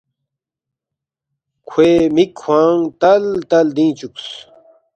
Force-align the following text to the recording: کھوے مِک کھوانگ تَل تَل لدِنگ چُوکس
کھوے 1.67 1.91
مِک 2.15 2.31
کھوانگ 2.39 2.81
تَل 3.01 3.23
تَل 3.49 3.65
لدِنگ 3.69 3.93
چُوکس 3.97 4.27